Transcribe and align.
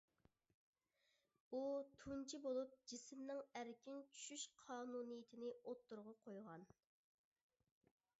ئۇ 1.57 1.59
تۇنجى 1.99 2.39
بولۇپ 2.45 2.73
جىسىمنىڭ 2.91 3.43
ئەركىن 3.61 3.99
چۈشۈش 4.15 4.47
قانۇنىيىتىنى 4.63 5.53
ئوتتۇرىغا 5.59 6.15
قويغان. 6.25 6.65